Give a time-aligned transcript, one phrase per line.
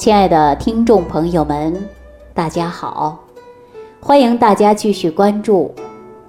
[0.00, 1.86] 亲爱的听众朋友们，
[2.32, 3.22] 大家好！
[4.00, 5.70] 欢迎大家继续关注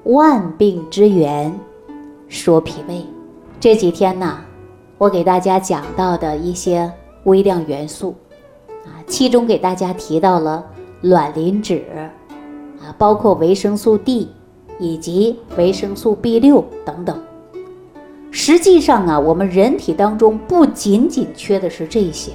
[0.11, 1.57] 《万病之源
[2.27, 2.95] 说脾胃》。
[3.61, 4.39] 这几天呢，
[4.97, 6.91] 我给大家讲到的一些
[7.23, 8.13] 微量元素
[8.83, 10.65] 啊，其中给大家提到了
[10.99, 11.85] 卵磷脂
[12.81, 14.27] 啊，包括维生素 D
[14.79, 17.23] 以及维生素 B 六等等。
[18.31, 22.33] 实际上啊，我们人体当中不仅仅缺的是这些。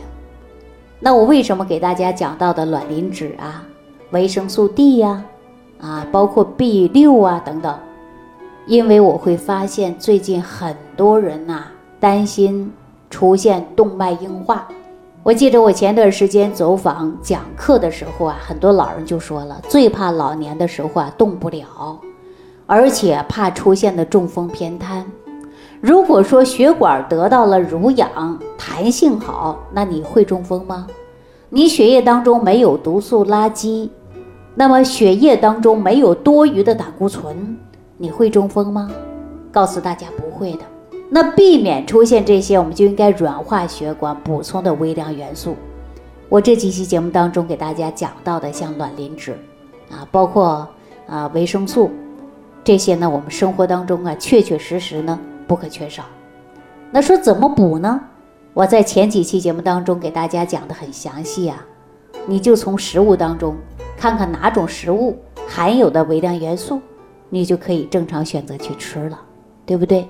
[0.98, 3.64] 那我为什么给大家讲到的卵磷脂啊、
[4.10, 5.22] 维生素 D 呀、
[5.80, 7.78] 啊，包括 B 六啊等等？
[8.66, 11.66] 因为我会发现最近很多人呐
[12.00, 12.72] 担心
[13.08, 14.66] 出现动脉硬化。
[15.22, 22.00] 我记得我前段时间走访讲课的时候啊，很多老人就说了，最怕老年的时候啊动不了，
[22.66, 25.05] 而且怕出现的中风偏瘫。
[25.80, 30.86] 如果说血管得到了濡养，弹性好，那你会中风吗？
[31.48, 33.88] 你血液当中没有毒素垃圾，
[34.54, 37.56] 那么血液当中没有多余的胆固醇，
[37.96, 38.90] 你会中风吗？
[39.52, 40.60] 告诉大家不会的。
[41.08, 45.54] 那避免出现这些，我们就应该软化血管，补充的微量元素。
[46.28, 49.38] 我这几期节目当中给大家讲到的，像卵磷脂
[49.88, 50.66] 啊，包括
[51.06, 51.90] 啊维生素
[52.64, 55.16] 这些呢，我们生活当中啊确确实实呢。
[55.46, 56.04] 不可缺少。
[56.90, 58.00] 那说怎么补呢？
[58.54, 61.64] 我在前几期节目当中给大家讲的很详细啊，
[62.26, 63.54] 你就从食物当中
[63.98, 66.80] 看看哪种食物含有的微量元素，
[67.28, 69.20] 你就可以正常选择去吃了，
[69.66, 70.08] 对不对？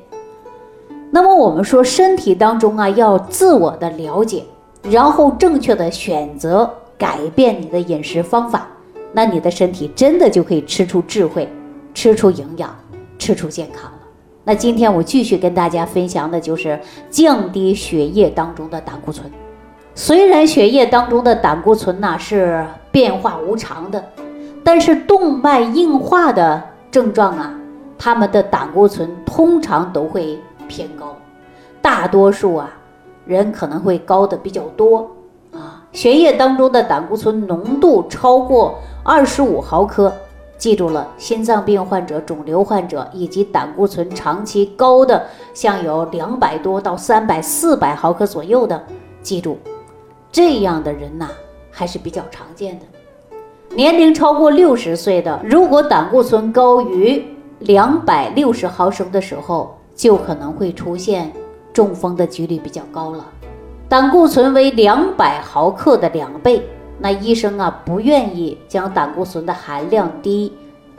[1.10, 4.44] 那么我们说身体当中啊，要自我的了解，
[4.82, 8.68] 然后正确的选择改变你的饮食方法，
[9.12, 11.48] 那你的身体真的就可以吃出智慧，
[11.94, 12.72] 吃出营养，
[13.18, 13.90] 吃出健康。
[14.48, 16.78] 那今天我继续跟大家分享的就是
[17.10, 19.28] 降低血液当中的胆固醇。
[19.92, 24.04] 虽然血液当中的胆固醇呐是变化无常的，
[24.62, 26.62] 但是动脉硬化的
[26.92, 27.52] 症状啊，
[27.98, 31.16] 他们的胆固醇通常都会偏高，
[31.82, 32.70] 大多数啊
[33.26, 35.10] 人可能会高的比较多
[35.52, 35.82] 啊。
[35.90, 40.14] 血液当中的胆固醇浓度超过二十五毫克。
[40.58, 48.82] 记住了，心脏病患者、肿瘤患者以及胆固醇长期高的，像有两百多到三百、四百毫克左右的，
[49.22, 49.58] 记住，
[50.32, 51.28] 这样的人呐
[51.70, 52.86] 还是比较常见的。
[53.74, 57.22] 年龄超过六十岁的，如果胆固醇高于
[57.58, 61.30] 两百六十毫升的时候，就可能会出现
[61.72, 63.26] 中风的几率比较高了。
[63.88, 66.66] 胆固醇为两百毫克的两倍。
[66.98, 70.52] 那医生啊不愿意将胆固醇的含量低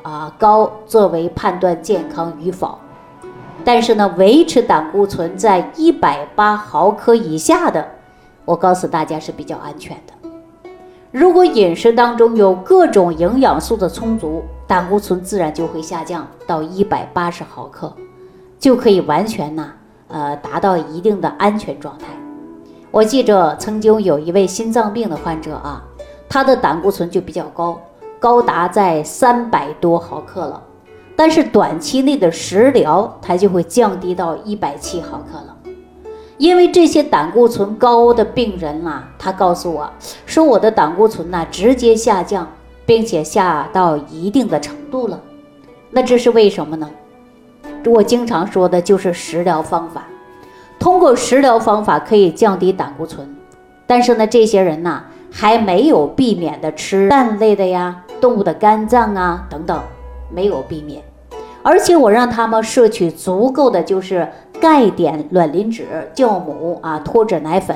[0.03, 2.77] 啊高作为判断健康与否，
[3.65, 7.85] 但是呢维持胆固醇在一百八毫克以下的，
[8.45, 10.13] 我告诉大家是比较安全的。
[11.11, 17.91] 如果饮食当中有各种营养素的充足，胆固醇自然就会下降到一百八十毫克，
[18.59, 19.71] 就可以完全呢
[20.09, 22.05] 呃达到一定的安全状态。
[22.91, 25.83] 我记着曾经有一位心脏病的患者啊，
[26.29, 27.79] 他的胆固醇就比较高，
[28.19, 30.61] 高达在三百多毫克了。
[31.15, 35.55] 但是短期内的食疗，它就会降低到一百七毫克了。
[36.37, 39.89] 因为这些胆固醇高的病人啊，他告诉我
[40.25, 42.47] 说，我的胆固醇呐直接下降，
[42.85, 45.19] 并且下到一定的程度了。
[45.89, 46.89] 那这是为什么呢？
[47.85, 50.03] 我经常说的就是食疗方法。
[50.79, 53.27] 通过食疗方法可以降低胆固醇，
[53.85, 59.81] 但是呢，这些人呢还没有避免的吃蛋类的呀、动物的肝脏啊等等，
[60.33, 61.03] 没有避免。
[61.63, 64.25] 而且我让他们摄取足够的就是
[64.61, 67.75] 钙碘、卵磷脂、酵母啊、脱脂奶粉，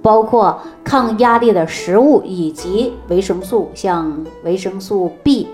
[0.00, 5.48] 包括抗压力的食物以及维生素，像维生素 B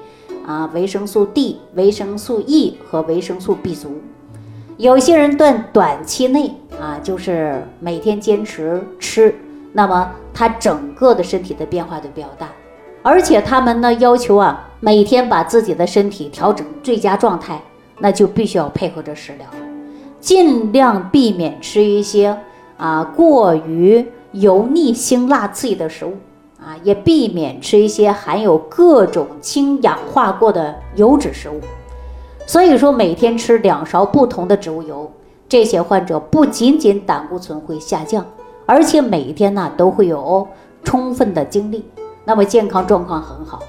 [0.47, 3.91] 啊、维生素 D、维生素 E 和维生素 B 族。
[4.83, 9.33] 有些人短短期内啊，就是每天坚持吃，
[9.73, 12.49] 那么他整个的身体的变化就比较大，
[13.01, 17.63] 而且他们呢要求啊，每天把自己的身体调整最佳状态，
[18.01, 19.47] 那就必须要配合着食疗，
[20.19, 22.37] 尽量避免吃一些
[22.77, 26.15] 啊过于油腻、辛辣、刺激的食物
[26.61, 31.61] 啊，也避免吃一些含有各种氢氧化过的油脂食物。
[32.47, 35.11] 所以说，每天吃两勺不同的植物油，
[35.49, 38.25] 这些患者不仅仅胆固醇会下降，
[38.67, 40.47] 而且每一天呢都会有
[40.85, 41.85] 充分的精力，
[42.25, 43.61] 那么健康状况很好。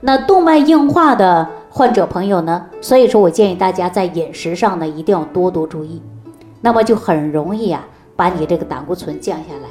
[0.00, 6.02] 那动脉硬化的患者朋友呢，所以说我建议大家在饮食上呢一定要多多注意，
[6.60, 9.68] 那么就很容易啊把你这个胆固醇降下来。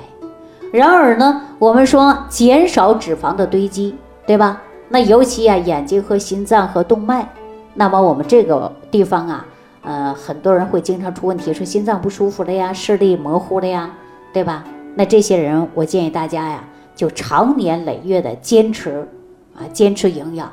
[0.71, 4.61] 然而呢，我们说减少脂肪的堆积，对吧？
[4.89, 7.29] 那尤其啊，眼睛和心脏和动脉，
[7.77, 9.45] 那么我们这个地方啊，
[9.81, 13.91] 呃，很多人会经常出问题，说心脏不舒服了呀，视力模糊了呀，
[14.33, 14.63] 对吧？
[14.95, 16.63] 那这些人，我建议大家呀，
[16.95, 19.05] 就长年累月的坚持
[19.53, 20.49] 啊，坚持营养，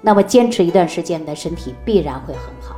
[0.00, 2.74] 那么坚持一段时间，你的身体必然会很好。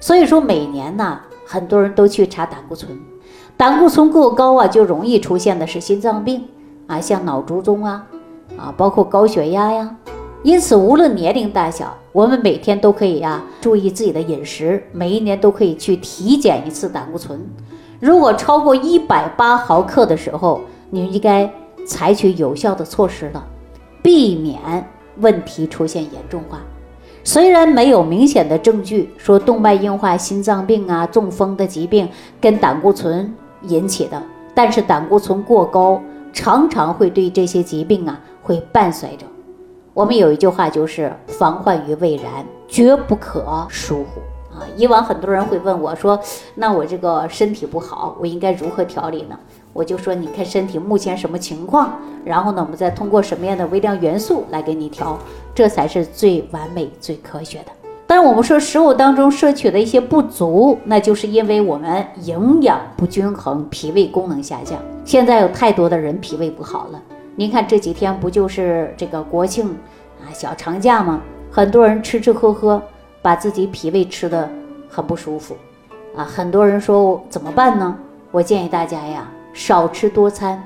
[0.00, 2.98] 所以说，每年呢，很多人都去查胆固醇。
[3.56, 6.48] 胆固醇过高啊，就容易出现的是心脏病
[6.88, 8.04] 啊，像脑卒中啊，
[8.58, 9.94] 啊，包括高血压呀。
[10.42, 17.38] 因此，无论年龄大小，我们每天都可以呀注意自己的饮食，每一年都可以去体检一次胆固醇。
[18.00, 21.50] 如果超过一百八毫克的时候，你应该
[21.86, 23.44] 采取有效的措施了，
[24.02, 24.58] 避免
[25.18, 26.60] 问题出现严重化。
[27.22, 32.08] 虽然没有明显的证据说动脉硬化、心脏病啊、中风的疾病
[32.40, 33.32] 跟胆固醇。
[33.64, 34.22] 引起的，
[34.54, 36.00] 但是胆固醇过高
[36.32, 39.26] 常常会对这些疾病啊会伴随着。
[39.92, 44.20] 我们有一句话就是“防患于未然”，绝不可疏忽
[44.56, 44.62] 啊。
[44.76, 46.18] 以往很多人会问我说
[46.54, 49.36] ：“那我这个身体不好，我应该如何调理呢？”
[49.72, 51.92] 我就说：“你看身体目前什么情况，
[52.24, 55.18] 然后呢，我们再通过什么样的微量元素来给你调，
[55.52, 57.72] 这才是最完美、最科学的。”
[58.06, 64.78] 但是我们说食物当中摄取的一些不足，那就是因为我们营养不均衡，脾胃功能下降。
[65.04, 67.00] 现在有太多的人脾胃不好了。
[67.40, 69.70] 您看这几天不就是这个国庆
[70.20, 71.22] 啊小长假吗？
[71.50, 72.82] 很多人吃吃喝喝，
[73.22, 74.46] 把自己脾胃吃的
[74.90, 75.56] 很不舒服
[76.14, 76.22] 啊。
[76.22, 77.96] 很多人说怎么办呢？
[78.30, 80.62] 我建议大家呀，少吃多餐，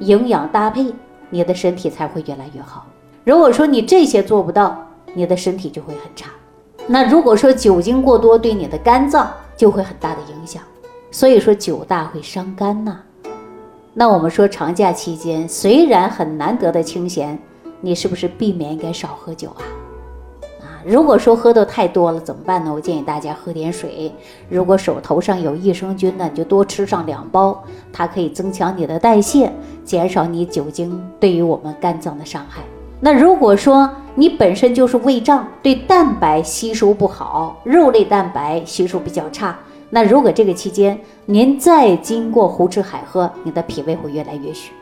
[0.00, 0.92] 营养搭配，
[1.30, 2.86] 你的身体才会越来越好。
[3.24, 6.28] 如果说你这些做不到，你的身体就会很差。
[6.86, 10.62] 那如果说酒精过多对你的肝脏就会很大的影响，
[11.10, 13.00] 所以说酒大会伤肝呐。
[13.98, 17.36] 那我们说长假期间虽然很难得的清闲，
[17.80, 19.58] 你是不是避免应该少喝酒啊？
[20.60, 22.72] 啊，如果说喝的太多了怎么办呢？
[22.72, 24.12] 我建议大家喝点水。
[24.48, 27.60] 如果手头上有益生菌呢，你就多吃上两包，
[27.92, 29.52] 它可以增强你的代谢，
[29.84, 32.62] 减少你酒精对于我们肝脏的伤害。
[33.00, 39.58] 那如果说你本身就是胃胀，对蛋白吸收不好，肉类蛋白吸收比较差，
[39.90, 44.72] 那如果这个期间您再经过胡吃海喝，你的脾胃会越来越虚。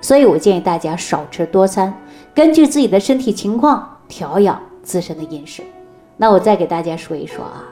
[0.00, 1.92] 所以我建议大家少吃多餐，
[2.34, 5.62] 根据自己的身体情况调养自身的饮食。
[6.16, 7.64] 那我再给大家说一说啊，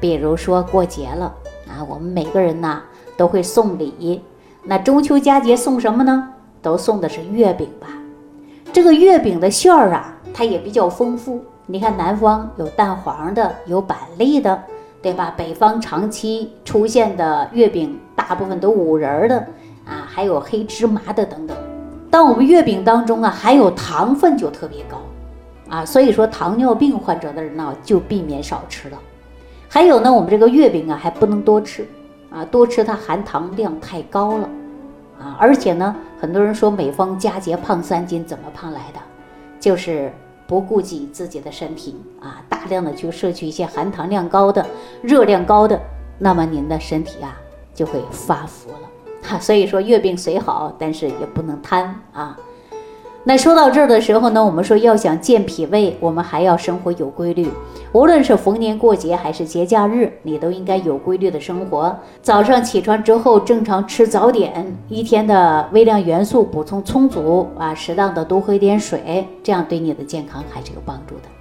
[0.00, 1.34] 比如说过节了
[1.68, 2.82] 啊，我们每个人呐
[3.16, 4.22] 都会送礼，
[4.64, 6.28] 那中秋佳节送什么呢？
[6.60, 7.88] 都送的是月饼吧。
[8.72, 11.42] 这个月饼的馅儿啊，它也比较丰富。
[11.66, 14.62] 你看，南方有蛋黄的，有板栗的，
[15.00, 15.32] 对吧？
[15.36, 19.36] 北方长期出现的月饼，大部分都五仁儿的
[19.86, 21.56] 啊，还有黑芝麻的等等。
[22.10, 24.98] 但我们月饼当中啊，含有糖分就特别高
[25.68, 28.98] 啊，所以说糖尿病患者的人呢，就避免少吃了。
[29.68, 31.86] 还有呢，我们这个月饼啊，还不能多吃
[32.30, 34.48] 啊，多吃它含糖量太高了。
[35.20, 39.00] 啊，而且呢，很多人说每逢佳节胖三斤，怎么胖来的？
[39.60, 40.12] 就是
[40.48, 44.66] 不顾及自己的身体啊，大量的去摄取一些含糖量高的、
[45.02, 45.78] 热量高的，
[46.18, 47.38] 那么您的身体啊
[47.74, 48.78] 就会发福了。
[49.22, 52.34] 哈，所以说月饼虽好，但是也不能贪啊。
[53.28, 57.46] 那说到这儿的时候呢，我们说要想健脾胃，我们还要生活有规律。
[57.92, 61.94] 无论是逢年过节还是节假日，你都应该有规律的生活。
[62.22, 71.37] 早上起床之后，正常吃早点，一天的微量元素补充充足啊，适当的多喝一点水，这样对你的健康还是有帮助的。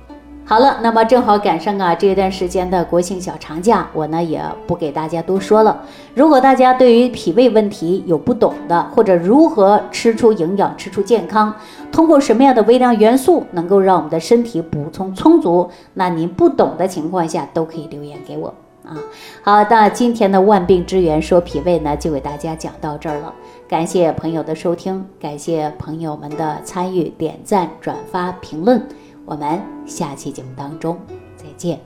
[0.50, 5.84] 好了，那么正好赶上啊这段时间的国庆小长假，我呢也不给大家多说了。
[6.16, 11.54] 如果大家对于脾胃问题有不懂的，或者如何吃出营养、吃出健康，
[11.92, 18.54] 通过什么样的微量元素能够让我们的身体补充充足，那您不懂的情况下都可以留言给我
[18.86, 18.96] 啊。
[19.44, 23.34] 好，那今天的万病之源说脾胃呢，就给大家讲到这儿了。
[23.68, 28.82] 感谢朋友的收听，感谢朋友们的参与、点赞、转发、评论。
[29.30, 30.98] 我们下期节目当中
[31.36, 31.78] 再见。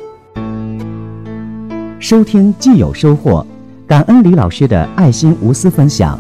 [2.00, 3.43] 收听既有收获，
[3.88, 6.19] 感恩李老师的爱心无私分享。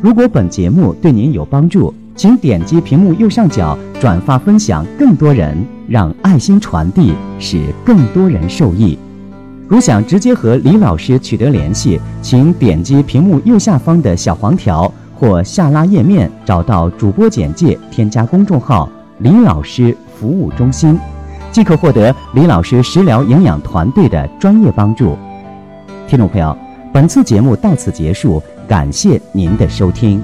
[0.00, 5.58] 如果本节目对您有帮助，请点击屏幕右上角转发分享，更多人
[5.88, 8.96] 让爱心传递，使更多人受益。
[9.66, 19.96] 如想直接和李老师取得联系，请点击屏幕右下方的小黄条或下拉页面，找到主播简介，添加公众号“李老师”。
[20.20, 20.98] 服务中心，
[21.50, 25.16] 即可获得李老师食疗营养团队的专业帮助。
[26.06, 26.54] 听众朋友，
[26.92, 30.22] 本次节目到此结束，感谢您的收听。